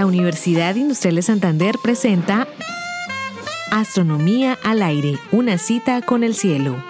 [0.00, 2.48] La Universidad Industrial de Santander presenta
[3.70, 6.82] Astronomía al aire, una cita con el cielo.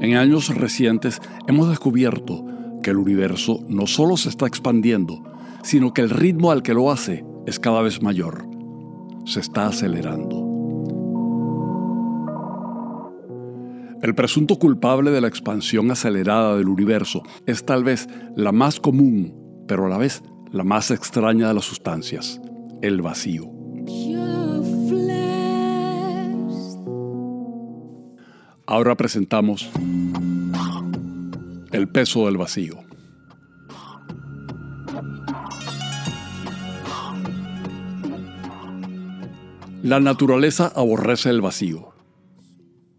[0.00, 2.44] En años recientes hemos descubierto
[2.82, 5.22] que el universo no solo se está expandiendo,
[5.62, 8.44] sino que el ritmo al que lo hace es cada vez mayor.
[9.24, 10.45] Se está acelerando.
[14.06, 19.34] El presunto culpable de la expansión acelerada del universo es tal vez la más común,
[19.66, 22.40] pero a la vez la más extraña de las sustancias,
[22.82, 23.50] el vacío.
[28.64, 29.68] Ahora presentamos
[31.72, 32.78] el peso del vacío.
[39.82, 41.95] La naturaleza aborrece el vacío.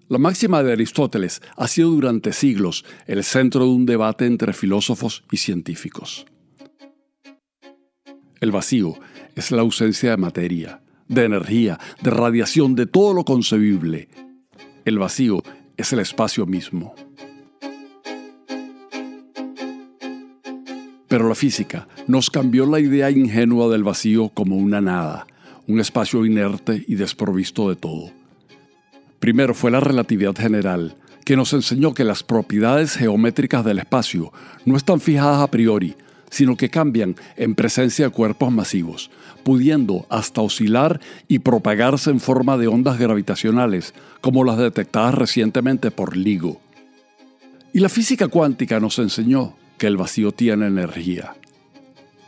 [0.09, 5.25] La máxima de Aristóteles ha sido durante siglos el centro de un debate entre filósofos
[5.31, 6.25] y científicos.
[8.39, 8.93] El vacío
[9.35, 14.07] es la ausencia de materia, de energía, de radiación, de todo lo concebible.
[14.85, 15.43] El vacío
[15.75, 16.95] es el espacio mismo.
[21.09, 25.27] Pero la física nos cambió la idea ingenua del vacío como una nada,
[25.67, 28.16] un espacio inerte y desprovisto de todo.
[29.19, 34.31] Primero fue la relatividad general, que nos enseñó que las propiedades geométricas del espacio
[34.65, 35.95] no están fijadas a priori,
[36.29, 39.09] sino que cambian en presencia de cuerpos masivos,
[39.43, 46.15] pudiendo hasta oscilar y propagarse en forma de ondas gravitacionales, como las detectadas recientemente por
[46.15, 46.61] LIGO.
[47.73, 51.35] Y la física cuántica nos enseñó que el vacío tiene energía.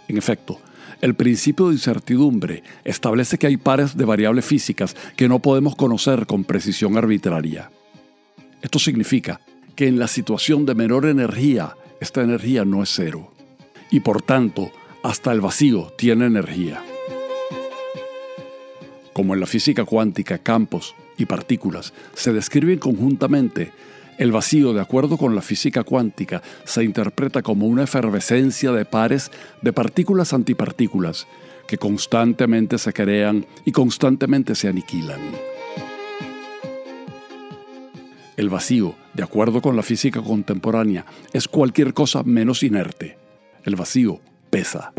[0.08, 0.60] En efecto,
[1.02, 6.26] el principio de incertidumbre establece que hay pares de variables físicas que no podemos conocer
[6.26, 7.70] con precisión arbitraria.
[8.62, 9.40] Esto significa
[9.76, 13.32] que en la situación de menor energía, esta energía no es cero.
[13.92, 14.72] Y por tanto,
[15.04, 16.84] hasta el vacío tiene energía.
[19.14, 23.72] Como en la física cuántica, campos y partículas se describen conjuntamente,
[24.20, 29.32] el vacío, de acuerdo con la física cuántica, se interpreta como una efervescencia de pares
[29.62, 31.26] de partículas antipartículas
[31.66, 35.22] que constantemente se crean y constantemente se aniquilan.
[38.36, 43.18] El vacío, de acuerdo con la física contemporánea, es cualquier cosa menos inerte.
[43.64, 44.20] El vacío
[44.50, 44.92] pesa.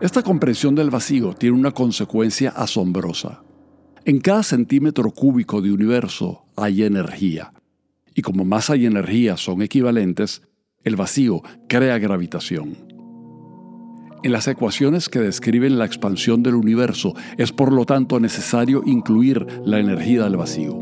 [0.00, 3.42] Esta comprensión del vacío tiene una consecuencia asombrosa.
[4.04, 7.52] En cada centímetro cúbico de universo hay energía.
[8.14, 10.42] Y como masa y energía son equivalentes,
[10.82, 12.76] el vacío crea gravitación.
[14.22, 19.46] En las ecuaciones que describen la expansión del universo es por lo tanto necesario incluir
[19.64, 20.74] la energía del vacío.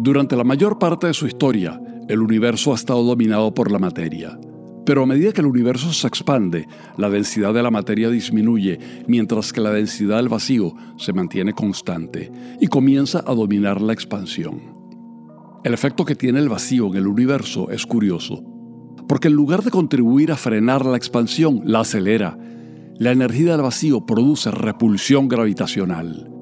[0.00, 4.38] Durante la mayor parte de su historia, el universo ha estado dominado por la materia.
[4.88, 6.66] Pero a medida que el universo se expande,
[6.96, 12.32] la densidad de la materia disminuye, mientras que la densidad del vacío se mantiene constante
[12.58, 14.62] y comienza a dominar la expansión.
[15.62, 18.42] El efecto que tiene el vacío en el universo es curioso,
[19.06, 22.38] porque en lugar de contribuir a frenar la expansión, la acelera.
[22.96, 26.37] La energía del vacío produce repulsión gravitacional.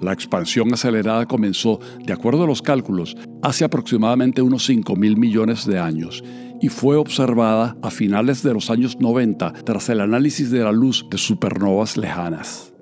[0.00, 5.66] La expansión acelerada comenzó, de acuerdo a los cálculos, hace aproximadamente unos 5 mil millones
[5.66, 6.22] de años
[6.60, 11.06] y fue observada a finales de los años 90 tras el análisis de la luz
[11.10, 12.72] de supernovas lejanas.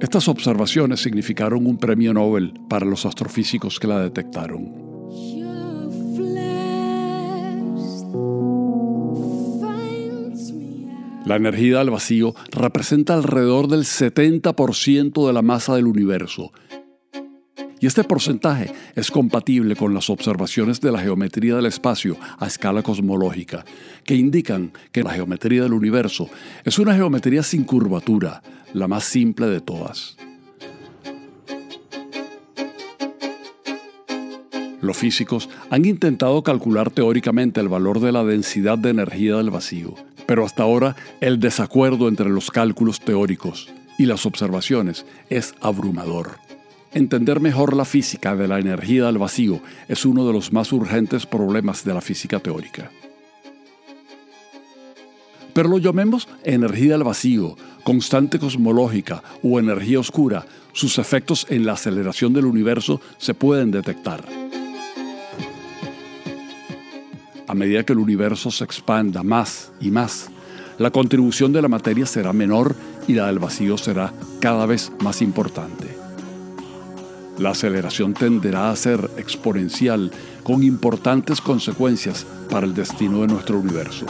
[0.00, 4.85] Estas observaciones significaron un premio Nobel para los astrofísicos que la detectaron.
[11.26, 16.52] La energía del vacío representa alrededor del 70% de la masa del universo.
[17.80, 22.84] Y este porcentaje es compatible con las observaciones de la geometría del espacio a escala
[22.84, 23.64] cosmológica,
[24.04, 26.30] que indican que la geometría del universo
[26.64, 28.40] es una geometría sin curvatura,
[28.72, 30.16] la más simple de todas.
[34.80, 39.96] Los físicos han intentado calcular teóricamente el valor de la densidad de energía del vacío,
[40.26, 43.68] pero hasta ahora el desacuerdo entre los cálculos teóricos
[43.98, 46.38] y las observaciones es abrumador.
[46.92, 51.26] Entender mejor la física de la energía del vacío es uno de los más urgentes
[51.26, 52.90] problemas de la física teórica.
[55.52, 61.72] Pero lo llamemos energía del vacío, constante cosmológica o energía oscura, sus efectos en la
[61.72, 64.24] aceleración del universo se pueden detectar.
[67.48, 70.30] A medida que el universo se expanda más y más,
[70.78, 72.74] la contribución de la materia será menor
[73.06, 75.96] y la del vacío será cada vez más importante.
[77.38, 80.10] La aceleración tenderá a ser exponencial
[80.42, 84.06] con importantes consecuencias para el destino de nuestro universo.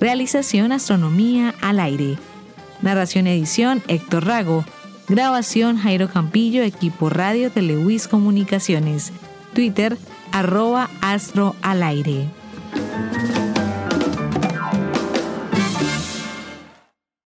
[0.00, 2.18] Realización Astronomía al aire.
[2.82, 4.64] Narración edición Héctor Rago.
[5.08, 9.12] Grabación Jairo Campillo, equipo radio de Lewis Comunicaciones.
[9.54, 9.96] Twitter
[10.32, 12.28] arroba astro al aire.